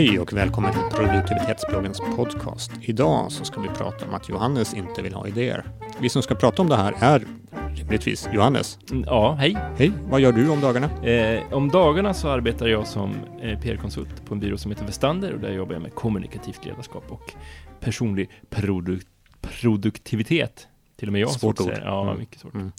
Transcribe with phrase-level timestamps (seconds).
[0.00, 2.70] Hej och välkommen till produktivitetsbloggens podcast.
[2.80, 5.64] Idag så ska vi prata om att Johannes inte vill ha idéer.
[6.00, 7.26] Vi som ska prata om det här är
[7.74, 8.78] rimligtvis Johannes.
[8.90, 9.56] Mm, Ja, hej.
[9.78, 11.06] Hej, vad gör du om dagarna?
[11.06, 15.32] Eh, om dagarna så arbetar jag som eh, PR-konsult på en byrå som heter Vestander
[15.32, 17.32] och där jobbar jag med kommunikativt ledarskap och
[17.80, 19.02] personlig produk
[19.40, 20.68] produktivitet.
[20.96, 21.30] Till och med jag.
[21.30, 21.66] Svårt ord.
[21.66, 21.80] säga.
[21.84, 22.18] Ja, Mm.
[22.18, 22.54] mycket svårt.
[22.54, 22.72] Mm.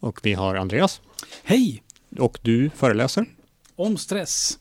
[0.00, 1.00] Och vi har Andreas.
[1.44, 1.82] Hej!
[2.18, 3.26] Och du föreläser.
[3.76, 4.58] Om stress.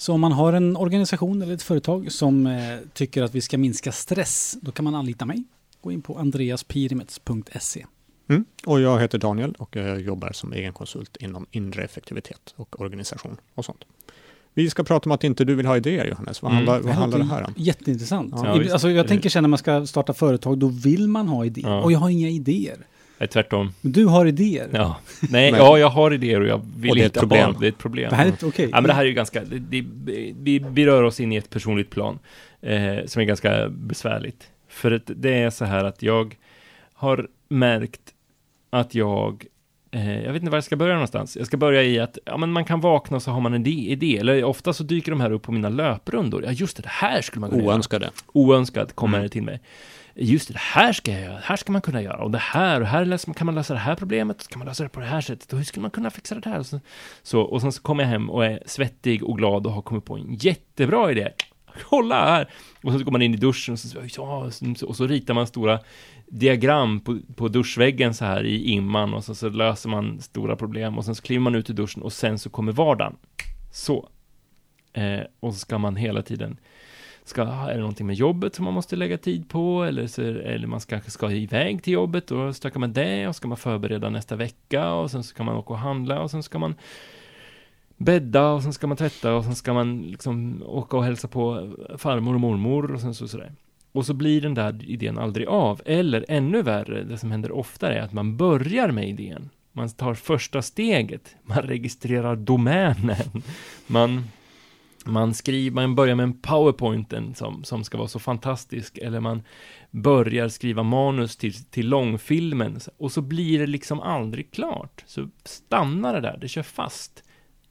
[0.00, 3.58] Så om man har en organisation eller ett företag som eh, tycker att vi ska
[3.58, 5.44] minska stress, då kan man anlita mig.
[5.80, 7.86] Gå in på andreaspirimets.se.
[8.28, 8.44] Mm.
[8.66, 13.36] Och jag heter Daniel och jag jobbar som egen konsult inom inre effektivitet och organisation
[13.54, 13.84] och sånt.
[14.54, 16.42] Vi ska prata om att inte du vill ha idéer Johannes.
[16.42, 16.56] Vad Mm.
[16.66, 17.54] handlar, vad handlar det här om?
[17.56, 18.34] Jätteintressant.
[18.36, 21.68] Ja, alltså, jag tänker sen när man ska starta företag, då vill man ha idéer.
[21.68, 21.82] Ja.
[21.82, 22.86] Och jag har inga idéer.
[23.20, 23.72] Nej, tvärtom.
[23.80, 24.68] Men du har idéer.
[24.72, 24.96] Ja.
[25.30, 27.54] Nej, Men- ja, jag har idéer och jag vill Och det är ett inte problem.
[27.54, 27.66] ha det.
[27.66, 28.10] är ett problem.
[28.10, 28.68] Det här är ett- okej.
[28.72, 29.84] Ja, men det här är ju ganska, det, det,
[30.36, 32.18] vi, vi rör oss in i ett personligt plan
[32.62, 34.50] eh, som är ganska besvärligt.
[34.68, 36.36] För att det är så här att jag
[36.94, 38.00] har märkt
[38.70, 39.44] att jag,
[39.90, 41.36] eh, jag vet inte var jag ska börja någonstans.
[41.36, 43.66] Jag ska börja i att, ja men man kan vakna och så har man en
[43.66, 46.42] idé, eller ofta så dyker de här upp på mina löprundor.
[46.44, 48.10] Ja just det, det här skulle man kunna göra Oönskade.
[48.32, 49.22] oönskat kommer Mm.
[49.28, 49.60] det till mig.
[50.14, 52.38] Just det, det här ska jag göra, det här ska man kunna göra, och det
[52.38, 55.00] här, och här kan man lösa det här problemet, så kan man lösa det på
[55.00, 56.58] det här sättet, och hur skulle man kunna fixa det där?
[56.58, 56.80] Och, så,
[57.22, 60.04] så, och sen så kommer jag hem och är svettig och glad och har kommit
[60.04, 61.28] på en jättebra idé.
[61.88, 62.50] Kolla här!
[62.82, 65.46] Och så går man in i duschen och så, ja, så- och så ritar man
[65.46, 65.78] stora
[66.26, 70.98] diagram på, på duschväggen så här i imman och så, så löser man stora problem
[70.98, 73.16] och sen så kliver man ut ur duschen och sen så kommer vardagen.
[73.72, 74.08] Så.
[74.92, 76.56] Eh, och så ska man hela tiden
[77.24, 80.66] ska, är det någonting med jobbet som man måste lägga tid på eller, så, eller
[80.66, 84.36] man kanske ska iväg till jobbet och stökar med det och ska man förbereda nästa
[84.36, 86.74] vecka och sen ska man åka och handla och sen ska man
[87.96, 91.72] bädda och sen ska man tvätta och sen ska man liksom åka och hälsa på
[91.98, 93.52] farmor och mormor och sen så sådär.
[93.92, 95.82] Och så blir den där idén aldrig av.
[95.84, 99.50] Eller ännu värre, det som händer oftare är att man börjar med idén.
[99.72, 101.36] Man tar första steget.
[101.42, 103.42] Man registrerar domänen.
[103.86, 104.24] Man
[105.04, 109.42] man, skriver, man börjar med en powerpointen som, som ska vara så fantastisk, eller man
[109.90, 115.04] börjar skriva manus till, till långfilmen, och så blir det liksom aldrig klart.
[115.06, 117.24] Så stannar det där, det kör fast,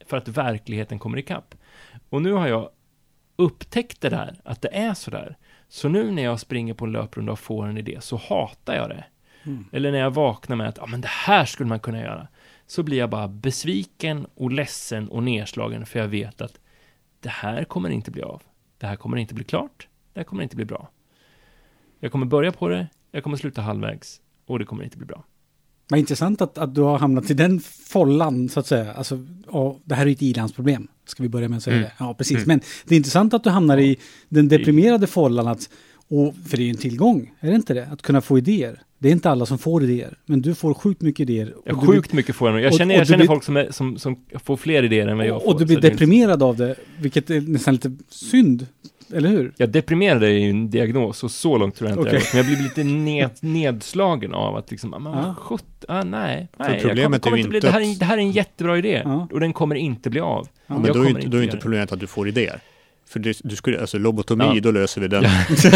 [0.06, 1.56] för att verkligheten kommer ikapp.
[2.10, 2.70] Och nu har jag
[3.36, 5.38] upptäckt det där, att det är så där.
[5.68, 8.90] Så nu när jag springer på en löprunda och får en idé, så hatar jag
[8.90, 9.06] det.
[9.44, 9.66] Mm.
[9.72, 12.28] Eller när jag vaknar med att, ja men det här skulle man kunna göra.
[12.68, 16.60] Så blir jag bara besviken och ledsen och nedslagen, för jag vet att
[17.20, 18.42] det här kommer inte bli av.
[18.78, 19.88] Det här kommer inte bli klart.
[20.14, 20.90] Det här kommer inte bli bra.
[22.00, 25.24] Jag kommer börja på det, jag kommer sluta halvvägs och det kommer inte bli bra.
[25.90, 27.60] Vad intressant att, att du har hamnat i den
[27.90, 28.94] follan, så att säga.
[28.94, 30.88] Alltså, ja, det här är ett ilandsproblem.
[31.06, 31.90] Ska vi börja med att säga Mm.
[31.90, 31.94] det?
[32.00, 32.38] Ja, precis.
[32.38, 32.48] Mm.
[32.48, 33.98] Men det är intressant att du hamnar i
[34.30, 35.48] den deprimerade follan.
[35.48, 35.70] Att,
[36.10, 37.88] och, för det är ju en tillgång, är det inte det?
[37.92, 38.80] Att kunna få idéer.
[39.02, 41.54] Det är inte alla som får idéer, men du får sjukt mycket idéer.
[41.66, 42.64] Jag och du sjukt mycket får jag nog.
[42.64, 44.84] Jag och- känner, och jag du känner blir- folk som, är, som, som får fler
[44.84, 45.54] idéer än vad jag och, får.
[45.54, 48.68] och du blir så det deprimerad av det, vilket är nästan lite synd.
[49.14, 49.54] Eller hur?
[49.58, 52.22] Jag deprimerad är ju en diagnos och så långt tror jag inte Okej.
[52.34, 52.36] jag.
[52.36, 55.22] Men jag blir lite ned, nedslagen av att liksom, ah, men Ja.
[55.22, 56.72] vad sjut, ah, nej, nej.
[56.74, 59.02] jag problemet kommer, kommer inte bli, det, här är, det här är en jättebra idé.
[59.06, 59.28] Ja.
[59.32, 60.48] Och den kommer inte bli av.
[60.68, 62.60] Ja, Men Jag då är, inte, då är inte problemet att du får idéer.
[63.10, 64.62] För det, du skulle, alltså lobotomi, Ja.
[64.62, 65.24] då löser vi den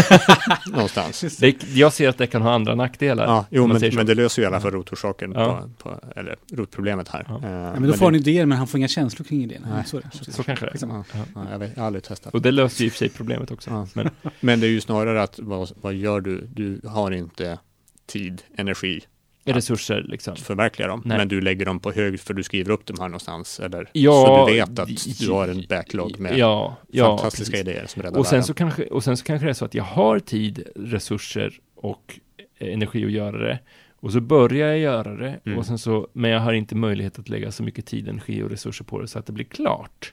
[0.72, 1.36] någonstans.
[1.38, 3.24] Det, jag ser att det kan ha andra nackdelar.
[3.24, 3.86] Ja, jo, men, så.
[3.96, 5.68] men det löser ju i alla fall rotorsaken, Ja.
[5.78, 7.24] på, på, eller rotproblemet här.
[7.28, 7.40] Ja.
[7.44, 9.66] Eh, Ja, men då får han det, idéer, men han får inga känslor kring idén.
[9.74, 9.82] Nej.
[9.86, 10.32] Så är det.
[10.32, 10.86] Så kanske det är.
[10.88, 12.34] Ja, ja, jag, vet, jag har aldrig testat.
[12.34, 13.70] Och det löser ju i och för sig problemet också.
[13.70, 13.86] Ja.
[13.94, 16.46] Men Men det är ju snarare att vad, vad gör du?
[16.54, 17.58] Du har inte
[18.06, 19.00] tid, energi
[19.44, 20.36] resurser liksom.
[20.36, 21.02] förverkliga dem.
[21.04, 21.18] Nej.
[21.18, 23.60] Men du lägger dem på hög för du skriver upp dem här någonstans.
[23.60, 27.68] Eller, Ja, så du vet att du har en backlog med ja, ja, fantastiska precis.
[27.68, 28.44] idéer som räddar Och sen, världen.
[28.46, 32.18] så kanske, och sen så kanske det är så att jag har tid, resurser och
[32.58, 33.58] eh, energi att göra det.
[33.96, 35.58] Och så börjar jag göra det, Mm.
[35.58, 38.50] och sen så, men jag har inte möjlighet att lägga så mycket tid, energi och
[38.50, 40.12] resurser på det så att det blir klart.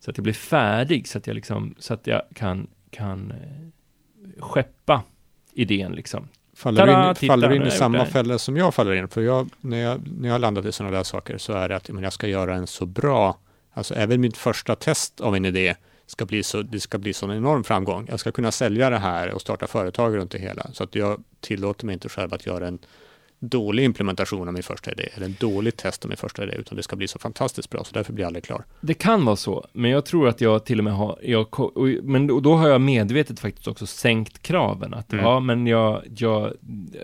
[0.00, 4.42] Så att jag blir färdig, så att jag liksom, så att jag kan, kan eh,
[4.42, 5.02] skeppa
[5.52, 6.28] idén liksom.
[6.56, 9.08] Faller Tada, in, titta, faller in i samma fälla som jag faller in.
[9.08, 11.88] För jag, när, jag, när jag landat i sådana där saker så är det att
[11.88, 13.38] men jag ska göra en så bra,
[13.72, 15.74] alltså även mitt första test av en idé
[16.06, 18.06] ska bli så, det ska bli så en enorm framgång.
[18.10, 20.70] Jag ska kunna sälja det här och starta företag runt det hela.
[20.72, 22.78] Så att jag tillåter mig inte själv att göra en
[23.48, 26.76] dålig implementation av min första idé eller en dålig test av min första idé, utan
[26.76, 28.64] det ska bli så fantastiskt bra, så därför blir jag aldrig klar.
[28.80, 31.88] Det kan vara så, men jag tror att jag till och med har, jag, och,
[32.02, 34.94] men då, då har jag medvetet faktiskt också sänkt kraven.
[34.94, 35.24] Att Mm.
[35.24, 36.52] ja, men jag, jag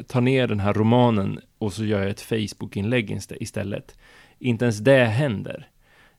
[0.06, 3.94] tar ner den här romanen och så gör jag ett Facebook-inlägg istället.
[4.38, 5.69] Inte ens det händer.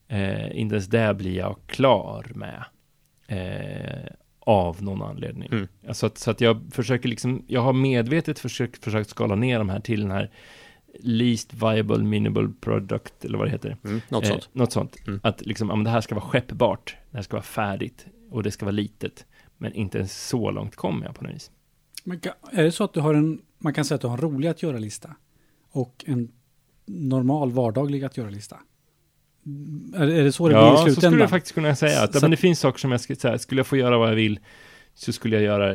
[0.08, 2.64] Eh, inte ens det blir jag klar med.
[3.28, 4.12] Eh,
[4.50, 5.50] av någon anledning.
[5.52, 5.68] Mm.
[5.88, 9.70] Alltså att, så att jag försöker liksom, jag har medvetet försökt, försökt skala ner de
[9.70, 10.32] här till den här
[11.00, 13.78] least viable minimal product, eller vad det heter.
[13.84, 14.50] Mm, något Eh, sånt.
[14.54, 15.08] Något sånt.
[15.08, 15.20] Mm.
[15.24, 18.44] Att liksom, ja, men det här ska vara skeppbart, det här ska vara färdigt och
[18.44, 19.26] det ska vara litet.
[19.58, 21.52] Men inte ens så långt kommer jag på något vis.
[22.22, 24.22] Kan, är det så att du har en, man kan säga att du har en
[24.22, 25.16] rolig att göra-lista
[25.72, 26.32] och en
[26.86, 28.58] normal vardaglig att göra-lista?
[29.96, 31.20] Är, är det så det blir i Ja, så skulle slutändan?
[31.20, 32.02] jag faktiskt kunna säga.
[32.04, 33.98] Att, Så ja, men det finns saker som jag ska säga, skulle jag få göra
[33.98, 34.40] vad jag vill
[34.94, 35.74] så skulle jag göra,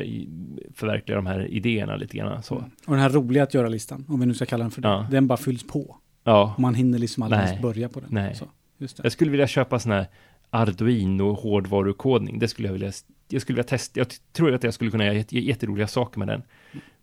[0.75, 2.55] förverkliga de här idéerna lite grann så.
[2.59, 2.71] Mm.
[2.87, 5.06] Och den här roliga att göra-listan, om vi nu ska kalla den för det, Ja.
[5.11, 5.97] den bara fylls på.
[6.25, 8.09] Ja, man hinner liksom aldrig ens börja på den.
[8.12, 8.35] Nej.
[8.35, 8.44] Så,
[8.79, 9.03] just det.
[9.03, 10.06] jag skulle vilja köpa sån här
[10.50, 12.38] Arduino hårdvarukodning.
[12.38, 12.93] Det skulle jag vilja,
[13.29, 14.00] jag skulle vilja testa.
[14.00, 16.43] Jag tror att jag skulle kunna göra jätte- jätteroliga saker med den.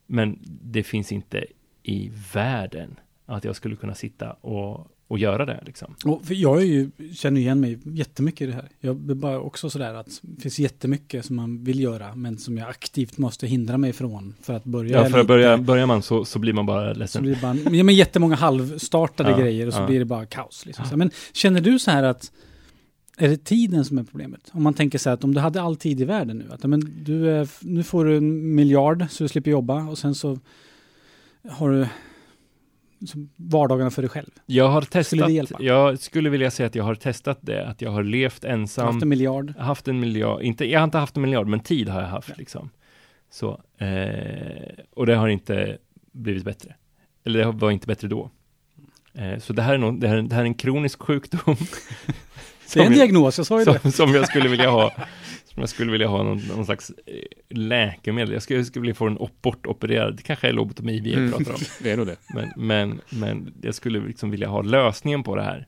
[0.08, 1.46] Men det finns inte
[1.84, 2.96] i världen
[3.26, 5.96] att jag skulle kunna sitta och, och göra det liksom.
[6.06, 8.70] Och jag ju, känner igen mig jättemycket i det här.
[8.80, 12.58] Jag är bara också sådär att det finns jättemycket som man vill göra, men som
[12.58, 15.04] jag aktivt måste hindra mig från för att börja.
[15.04, 17.22] Ja, för att börja, börjar man så, så blir man bara Så ledsen.
[17.22, 19.88] blir det bara, ja, men jättemånga halvstartade Ja, grejer och så ja.
[19.88, 20.66] blir det bara kaos.
[20.66, 20.86] Liksom.
[20.86, 22.32] Så, men känner du så här att,
[23.18, 24.42] är det tiden som är problemet?
[24.52, 26.60] Om man tänker så här att om du hade all tid i världen nu, att
[26.62, 30.40] ja, men du, nu får du en miljard så du slipper jobba och sen så
[31.50, 31.90] har du så
[33.36, 34.30] vardagarna för dig själv.
[34.46, 35.58] Jag har Skulle testat, det hjälpa?
[35.64, 38.86] jag skulle vilja säga att jag har testat det, att jag har levt ensam.
[38.88, 39.54] Haft en miljard.
[39.56, 42.02] Jag har haft en miljard, inte, jag har inte haft en miljard, men tid har
[42.02, 42.36] jag haft Ja.
[42.38, 42.70] liksom.
[43.32, 43.88] Så, eh,
[44.96, 45.78] och det har inte
[46.12, 46.76] blivit bättre.
[47.26, 48.30] Eller det var inte bättre då.
[49.14, 51.56] Eh, så det här, är nog, det, här, det här är en kronisk sjukdom.
[52.74, 53.80] Det är en diagnos, jag sa ju det.
[53.80, 54.94] som, som jag skulle vilja ha.
[55.54, 57.14] Som jag skulle vilja ha någon, någon slags eh,
[57.50, 58.34] läkemedel.
[58.34, 60.16] Jag skulle, jag skulle vilja få den op- bortopererad.
[60.18, 61.32] Det kanske är lobotomi vi Mm.
[61.32, 61.60] pratar om.
[61.84, 62.16] Det är nog det.
[62.34, 65.68] Men, men, men jag skulle liksom vilja ha lösningen på det här.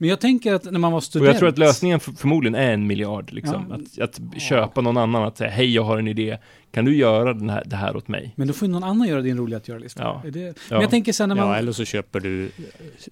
[0.00, 1.26] Men jag tänker att när man var Och student.
[1.26, 3.82] jag tror att lösningen för, förmodligen är en miljard, liksom.
[3.96, 4.04] Ja.
[4.04, 6.38] Att, att köpa någon annan, att säga hej, jag har en idé.
[6.70, 8.32] Kan du göra den här, det här åt mig?
[8.36, 10.02] Men då får ju någon annan göra din roliga att göra-lista.
[10.02, 10.22] Ja.
[10.30, 10.40] Det...
[10.40, 10.52] Ja.
[10.70, 11.48] Men jag tänker sen när man...
[11.48, 12.50] Ja, eller så köper du eh,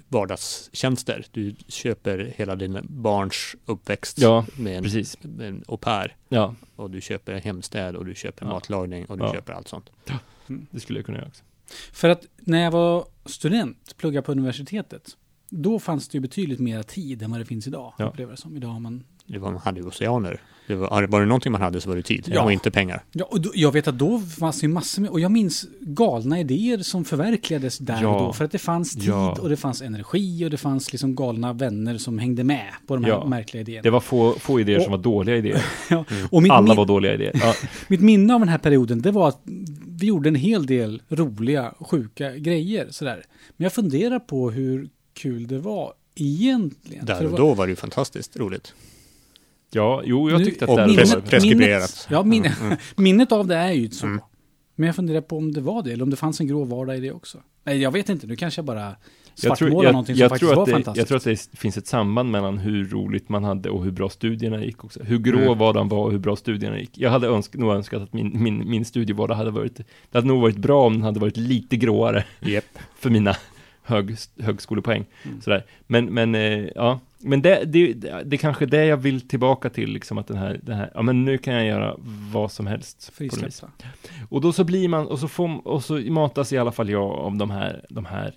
[0.08, 1.24] vardagstjänster.
[1.30, 5.18] Du köper hela din barns uppväxt Ja, med en, Precis.
[5.22, 6.16] med en au pair.
[6.28, 8.52] Ja, Och du köper hemstäd och du köper Ja.
[8.52, 9.32] matlagning och du Ja.
[9.32, 9.90] köper allt sånt.
[10.70, 11.42] det skulle jag kunna göra också.
[11.92, 15.16] För att när jag var student, pluggade på universitetet,
[15.50, 17.92] då fanns det ju betydligt mer tid än vad det finns idag.
[17.98, 18.08] Ja.
[18.08, 18.56] Upplever det som.
[18.56, 19.02] Idag har man...
[19.26, 20.40] Det var, man hade ju oceaner.
[20.68, 22.24] Det var, var det någonting man hade så var det tid.
[22.34, 22.42] Ja.
[22.42, 23.02] Och inte pengar.
[23.12, 26.40] Ja, och då, jag vet att då fanns det massor med, och jag minns galna
[26.40, 28.08] idéer som förverkligades där Ja.
[28.20, 28.32] och då.
[28.32, 29.36] För att det fanns tid Ja.
[29.40, 33.04] och det fanns energi och det fanns liksom galna vänner som hängde med på de
[33.04, 33.82] här märkliga idéerna.
[33.82, 35.64] Det var få, få idéer Och- som var dåliga idéer.
[36.30, 37.32] och mitt, Alla var dåliga idéer.
[37.90, 39.40] Mitt minne av den här perioden, det var att
[40.00, 42.86] vi gjorde en hel del roliga, sjuka grejer.
[42.90, 43.22] Sådär.
[43.56, 47.04] Men jag funderar på hur kul det var egentligen.
[47.06, 48.74] Där det och var- då var det ju fantastiskt roligt.
[49.70, 51.20] ja jo, jag Nu- tyckte att Och det minnet- var...
[51.20, 51.80] preskriberat.
[51.80, 52.76] minnet- Ja, min, Mm.
[52.96, 54.06] minnet av det är ju så.
[54.06, 54.20] Mm.
[54.74, 56.96] Men jag funderar på om det var det, eller om det fanns en grå vardag
[56.96, 57.38] i det också.
[57.64, 58.26] Nej, jag vet inte.
[58.26, 58.96] Nu kanske jag bara Jag
[59.58, 60.98] svartmålar någonting som jag, faktiskt tror var att det, fantastiskt.
[60.98, 64.08] jag tror att det finns ett samband mellan hur roligt man hade och hur bra
[64.08, 65.02] studierna gick också.
[65.02, 65.58] Hur grå Mm.
[65.58, 66.90] vardagen var och hur bra studierna gick.
[66.98, 70.40] Jag hade önsk, nog önskat att min, min, min studievardag hade varit, det hade nog
[70.40, 72.64] varit bra om den hade varit lite gråare Japp.
[72.98, 73.36] för mina
[73.86, 75.04] hög, högskolepoäng.
[75.24, 75.40] Mm.
[75.40, 75.64] Sådär.
[75.86, 79.90] Men, men eh, ja, men det, det, det, är kanske det jag vill tillbaka till,
[79.90, 81.96] liksom att den här, den här, ja men nu kan jag göra
[82.32, 83.10] vad som helst.
[83.14, 83.68] Frisläppta.
[84.28, 87.10] Och då så blir man, och så får, och så matas i alla fall jag
[87.10, 88.34] av de här, de här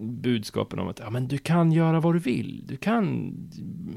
[0.00, 2.62] budskapen om att, ja men du kan göra vad du vill.
[2.66, 3.34] Du kan,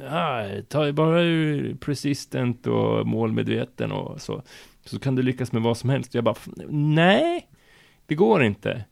[0.10, 4.42] ja, ta bara ur persistent och målmedveten och så.
[4.86, 6.14] Så kan du lyckas med vad som helst.
[6.14, 6.36] Jag bara,
[6.70, 7.48] nej,
[8.06, 8.84] det går inte.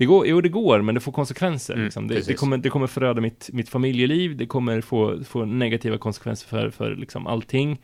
[0.00, 1.74] Det går, jo det går, men det får konsekvenser.
[1.74, 2.08] Mm, liksom.
[2.08, 6.48] det, det, kommer, det kommer föröda mitt, mitt familjeliv, det kommer få, få negativa konsekvenser
[6.48, 7.80] för, för liksom allting.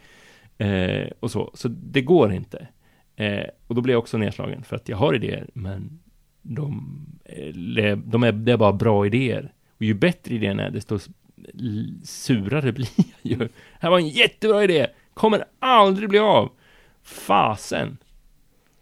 [0.58, 2.68] Eh, och så, så det går inte.
[3.16, 5.98] Eh, och då blir jag också nedslagen för att jag har idéer, men
[6.42, 9.52] de, är- de är, det är bara bra idéer.
[9.76, 10.98] Och ju bättre idén är, desto
[12.04, 12.88] surare blir
[13.22, 13.48] jag ju.
[13.80, 16.50] här var en jättebra idé, kommer aldrig bli av.
[17.02, 17.96] Fasen.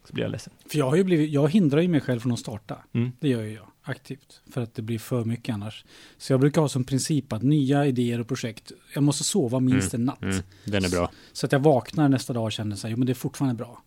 [0.04, 0.52] Så blir jag ledsen.
[0.66, 2.78] För jag har ju blivit, jag hindrar ju mig själv från att starta.
[2.92, 3.12] Mm.
[3.20, 4.40] Det gör ju jag aktivt.
[4.50, 5.84] För att det blir för mycket annars.
[6.16, 9.94] Så jag brukar ha som princip att nya idéer och projekt, jag måste sova minst
[9.94, 10.22] en natt.
[10.22, 11.10] Mm, den är bra.
[11.32, 13.54] Så att jag vaknar nästa dag och känner så här, jo men det är fortfarande
[13.54, 13.82] bra.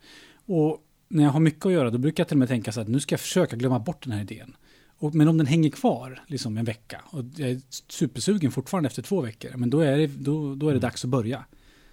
[0.46, 2.80] Och när jag har mycket att göra, då brukar jag till och med tänka så
[2.80, 4.56] att nu ska jag försöka glömma bort den här idén.
[4.98, 9.02] Och, men om den hänger kvar liksom en vecka och jag är supersugen fortfarande efter
[9.02, 11.44] två veckor, men då är det, då, då är det dags att börja.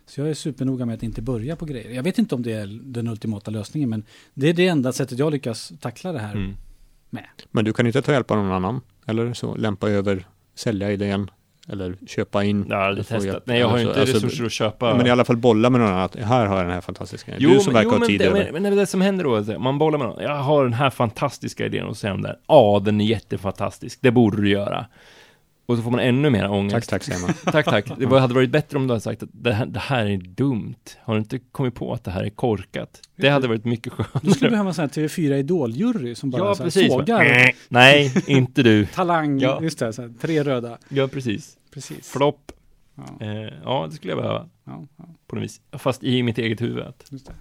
[0.07, 1.91] Så jag är supernoga med att inte börja på grejer.
[1.91, 5.19] Jag vet inte om det är den ultimata lösningen, men det är det enda sättet
[5.19, 6.55] jag lyckas tackla det här Mm.
[7.09, 7.25] med.
[7.51, 8.81] Men du kan inte ta hjälp av någon annan?
[9.05, 11.31] Eller så lämpa över, sälja idén?
[11.67, 12.65] Eller köpa in.
[12.69, 13.43] Jag har aldrig testat.
[13.45, 14.89] Nej, jag har Alltså, inte alltså, resurser att köpa.
[14.89, 16.09] Ja, men i alla fall bolla med någon annan.
[16.21, 17.53] Här har jag den här fantastiska grejen.
[17.53, 18.51] Du som verkar ha men tid det, över.
[18.51, 20.23] men, men det som händer då, är att man bollar med någon.
[20.23, 24.11] Jag har den här fantastiska idén och säger de där, ja, den är jättefantastisk, det
[24.11, 24.85] borde du göra.
[25.67, 26.73] Och så får man ännu mer ångest.
[26.73, 27.33] Tack, tack säger man.
[27.51, 27.99] tack, tack.
[27.99, 30.17] Det var- hade varit bättre om du hade sagt att det här, det här är
[30.17, 30.75] dumt.
[31.03, 33.01] Har du inte kommit på att det här är korkat?
[33.15, 34.49] Det hade varit mycket Du skulle skönare.
[34.51, 36.91] behöva en sån här TV4 Idol-jury som bara Ja, så här precis.
[36.91, 38.85] sågar Nej, inte du.
[38.93, 39.39] talang.
[39.39, 39.59] Ja.
[39.63, 40.77] Just det, så här, tre röda.
[40.89, 41.57] Ja, precis.
[41.73, 42.09] Precis.
[42.11, 42.51] Flopp.
[42.95, 44.49] Ja, Eh, ja, det skulle jag behöva.
[44.65, 45.61] ja, ja, På något vis.
[45.71, 46.83] Fast i mitt eget huvud.
[46.83, 47.33] Att, just det.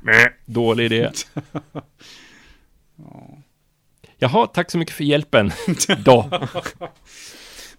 [0.46, 1.10] dålig idé.
[2.96, 3.38] Ja.
[4.18, 5.50] Jaha, tack så mycket för hjälpen.
[6.04, 6.30] Då.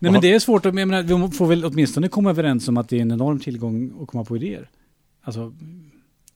[0.05, 2.77] Nej men det är svårt, att, jag menar, vi får väl åtminstone komma överens om
[2.77, 4.69] att det är en enorm tillgång att komma på idéer.
[5.23, 5.53] Alltså,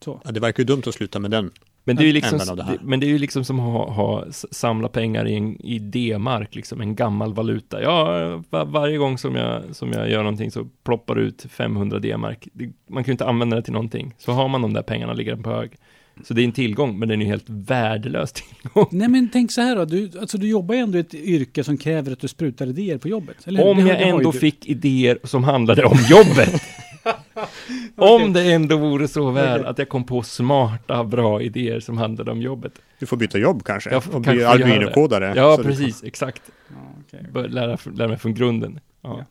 [0.04, 0.20] så.
[0.24, 1.50] Ja, det verkar ju dumt att sluta med den.
[1.84, 4.24] Men det är ju liksom, det men det är ju liksom som att ha, ha,
[4.50, 7.82] samla pengar i, en, i D-mark, liksom en gammal valuta.
[7.82, 12.48] Ja, var, varje gång som jag, som jag gör någonting så ploppar ut 500 D-mark.
[12.88, 14.14] Man kan ju inte använda det till någonting.
[14.18, 15.70] Så har man de där pengarna liggande på hög.
[16.24, 18.86] Så det är en tillgång, men den är ju helt värdelös tillgång.
[18.90, 21.64] Nej men tänk så här då, du, alltså, du jobbar ju ändå i ett yrke
[21.64, 23.36] som kräver att du sprutar idéer på jobbet.
[23.46, 23.64] Eller?
[23.68, 26.62] Om Det jag ändå fick idéer som handlade om jobbet.
[27.96, 29.70] Om det ändå vore så väl Okej.
[29.70, 32.72] att jag kom på smarta, bra idéer som handlade om jobbet.
[32.98, 33.90] Du får byta jobb kanske.
[33.90, 35.32] Jag får och kanske bli Arduino-kodare.
[35.36, 36.42] Ja, Så du- precis, exakt.
[36.68, 36.74] Ja,
[37.06, 37.26] okej.
[37.32, 38.80] Bör lära, lära mig från grunden.
[39.02, 39.26] Ja.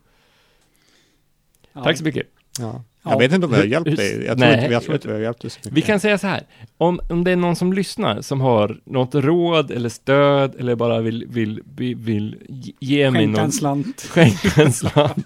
[1.74, 1.84] Ja.
[1.84, 2.27] Tack så mycket.
[2.60, 2.84] Ja.
[3.03, 3.12] Ja.
[3.12, 4.25] Jag vet inte om vi har hjälpt dig.
[4.25, 5.74] Jag tror, Nej, inte, jag tror jag- inte vi har hjälpt dig så mycket.
[5.74, 6.44] Vi kan säga så här,
[6.77, 11.01] om, om det är någon som lyssnar som har något råd eller stöd eller bara
[11.01, 14.01] vill, vill, vill, vill ge- ge mig Skänka någon, en slant.
[14.10, 15.25] skänka en slant,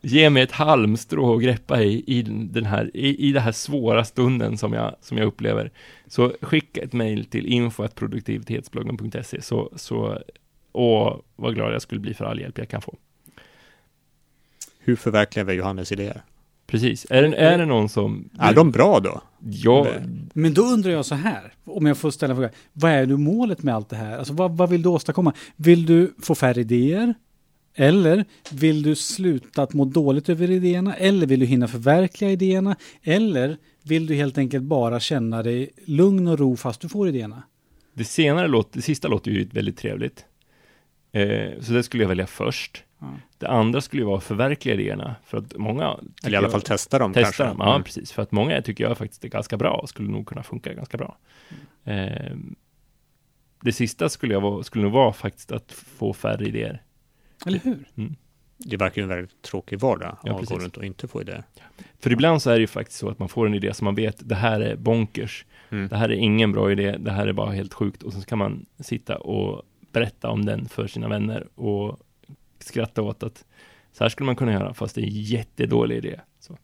[0.00, 4.04] ge mig ett halmstrå att greppa i, i den här, i, i den här svåra
[4.04, 5.70] stunden som jag, som jag upplever.
[6.06, 10.18] Så skicka ett mejl till info.produktivitetsbloggen.se så, så,
[10.72, 12.94] och vad glad jag skulle bli för all hjälp jag kan få.
[14.78, 16.22] Hur förverkligar vi Johannes idéer?
[16.66, 18.28] Precis, är det, är det någon som...
[18.38, 19.22] Är de bra då?
[19.38, 19.86] Ja,
[20.34, 22.50] Men då undrar jag så här, om jag får ställa en fråga.
[22.72, 24.18] Vad är du målet med allt det här?
[24.18, 25.32] Alltså vad, vad vill du åstadkomma?
[25.56, 27.14] Vill du få färre idéer?
[27.74, 30.94] Eller vill du sluta att må dåligt över idéerna?
[30.94, 32.76] Eller vill du hinna förverkliga idéerna?
[33.02, 37.42] Eller vill du helt enkelt bara känna dig lugn och ro fast du får idéerna?
[37.94, 40.24] Det senare låt, det sista låter ju väldigt trevligt.
[41.12, 42.84] Eh, så det skulle jag välja först.
[43.38, 45.84] Det andra skulle ju vara att förverkliga idéerna, för att många...
[46.22, 47.44] Eller i alla jag- fall testa dem testa kanske?
[47.44, 47.56] dem.
[47.60, 47.84] Ja, Mm.
[47.84, 48.12] precis.
[48.12, 50.96] För att många tycker jag faktiskt är ganska bra och skulle nog kunna funka ganska
[50.98, 51.16] bra.
[51.84, 52.08] Mm.
[52.08, 52.36] Eh,
[53.62, 56.82] det sista skulle, jag vara, skulle nog vara faktiskt att få färre idéer.
[57.46, 57.84] Eller hur?
[58.56, 61.42] Det verkar ju en väldigt tråkig vardag Ja, att gå runt och inte få idéer.
[62.00, 63.94] För ibland så är det ju faktiskt så att man får en idé som man
[63.94, 65.46] vet, det här är bonkers.
[65.70, 65.88] Mm.
[65.88, 68.02] Det här är ingen bra idé, det här är bara helt sjukt.
[68.02, 71.98] Och så kan man sitta och berätta om den för sina vänner och
[72.64, 73.44] skratta åt att
[73.92, 76.20] så här skulle man kunna göra, fast det är en jättedålig idé.
[76.40, 76.56] Så.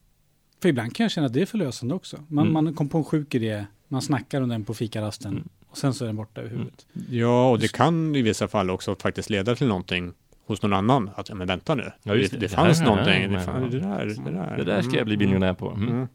[0.63, 2.17] För ibland kan jag känna att det är förlösande också.
[2.29, 2.65] Man, Mm.
[2.65, 5.49] man kom på en sjuk idé, man snackar om den på fikarasten Mm.
[5.69, 6.87] och sen så är den borta ur huvudet.
[7.11, 10.13] Ja, och det kan i vissa fall också faktiskt leda till någonting
[10.47, 11.11] hos någon annan.
[11.15, 11.93] Att, ja men vänta nu.
[12.03, 12.29] Ja, det, det.
[12.29, 13.29] det Det fanns här- någonting.
[13.29, 13.69] Det, ja, fan, ja.
[13.69, 14.57] det, där, det där.
[14.57, 15.27] Det där ska jag bli Mm.
[15.27, 15.71] miljonär på.
[15.71, 15.89] Mm.
[15.89, 16.09] Mm.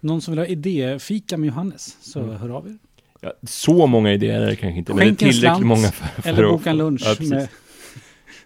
[0.00, 2.36] Någon som vill ha idéfika med Johannes, så Mm.
[2.36, 2.78] hör av er.
[3.20, 5.66] Ja, så många idéer är det kanske inte, men det är Skänk en tillräckligt slant,
[5.66, 7.02] många för, för Eller boka en lunch.
[7.20, 7.48] Ja, med,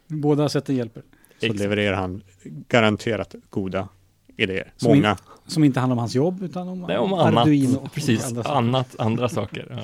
[0.08, 1.02] båda sätten hjälper.
[1.40, 1.60] Så Exakt.
[1.60, 2.22] levererar han
[2.68, 3.88] garanterat goda
[4.36, 4.72] idéer.
[4.76, 5.16] Som Många.
[5.46, 7.42] Som inte handlar om hans jobb, utan om, Nej, om annat.
[7.42, 7.78] Arduino.
[7.78, 8.56] och Precis, andra saker.
[8.56, 9.66] annat, andra saker.
[9.70, 9.82] Ja.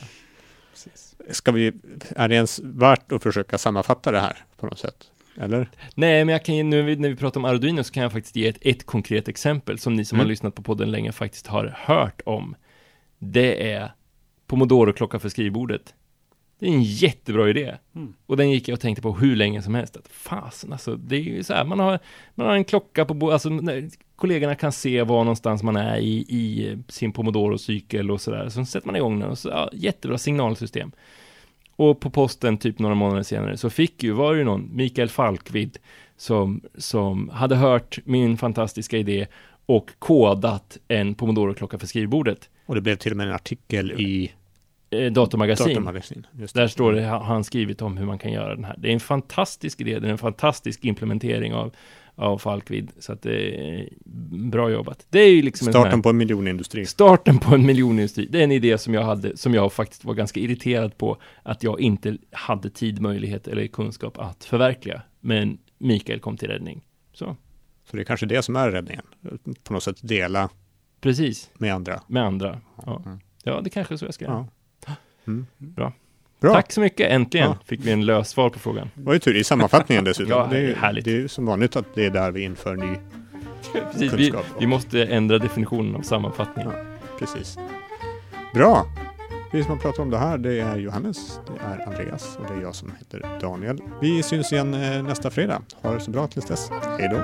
[1.30, 1.72] Ska vi,
[2.16, 5.10] är det ens värt att försöka sammanfatta det här på något sätt?
[5.36, 5.70] Eller?
[5.94, 8.02] Nej, men jag kan ju, nu när vi- när vi pratar om Arduino så kan
[8.02, 10.24] jag faktiskt ge ett, ett konkret exempel som ni som Mm.
[10.24, 12.54] har lyssnat på podden länge faktiskt har hört om.
[13.18, 13.92] Det är
[14.46, 15.94] Pomodoro-klocka för skrivbordet.
[16.58, 17.74] Det är en jättebra idé.
[17.94, 18.14] Mm.
[18.26, 19.96] Och den gick jag och tänkte på hur länge som helst.
[19.96, 21.98] Att fasen, alltså, det är ju så här, man har,
[22.34, 23.50] man har en klocka på, alltså
[24.16, 28.48] kollegorna kan se var någonstans man är i, i sin Pomodoro-cykel och sådär.
[28.48, 30.92] Så sätter man igång den och så, ja, jättebra signalsystem.
[31.76, 35.78] Och på posten, typ några månader senare, så fick ju, var ju någon, Mikael Falkvid,
[36.16, 39.26] som, som hade hört min fantastiska idé
[39.66, 42.50] och kodat en Pomodoro-klocka för skrivbordet.
[42.66, 44.32] Och det blev till och med en artikel i
[44.94, 46.26] Eh, datormagasin.
[46.32, 46.54] Det.
[46.54, 48.74] Där står det, har han skrivit om hur man kan göra den här.
[48.78, 51.74] Det är en fantastisk idé, det är en fantastisk implementering av,
[52.14, 52.90] av Falkvid.
[52.98, 53.88] Så att det är
[54.50, 55.06] bra jobbat.
[55.10, 56.86] Det är ju liksom en sån här- Starten på en miljonindustri.
[56.86, 60.14] Starten på en miljonindustri, det är en idé som jag hade, som jag faktiskt var
[60.14, 65.02] ganska irriterad på, att jag inte hade tid, möjlighet eller kunskap att förverkliga.
[65.20, 66.84] Men Mikael kom till räddning.
[67.12, 67.36] Så,
[67.90, 69.04] Så det är kanske det som är räddningen.
[69.64, 70.48] På något sätt dela
[71.00, 72.00] precis, med andra.
[72.06, 72.60] med andra.
[72.86, 73.18] Ja, Mm.
[73.44, 74.24] ja det kanske är så jag ska.
[74.24, 74.46] Ja.
[75.26, 75.46] Mm.
[75.58, 75.92] Bra.
[76.40, 76.52] Bra.
[76.54, 77.56] Tack så mycket, äntligen Ja.
[77.66, 78.90] fick vi en lös svar på frågan.
[78.94, 80.30] Det var ju tur i sammanfattningen dessutom.
[80.38, 81.04] Ja, det, är, ju- härligt.
[81.04, 82.86] det är ju som vanligt att det är där vi inför ny
[83.92, 84.46] Precis, vi, kunskap.
[84.60, 86.66] vi måste ändra definitionen av sammanfattning.
[86.66, 86.72] Ja.
[87.18, 87.56] Precis.
[88.54, 88.86] Bra!
[89.52, 92.54] Vi som har pratat om det här, det är Johannes, det är Andreas och det
[92.54, 93.78] är jag som heter Daniel.
[94.00, 95.62] Vi syns igen eh, nästa fredag.
[95.82, 96.70] Ha det så bra tills dess.
[96.98, 97.16] Hej då!